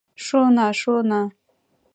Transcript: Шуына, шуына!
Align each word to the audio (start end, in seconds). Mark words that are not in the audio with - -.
Шуына, 0.25 0.67
шуына! 0.79 1.21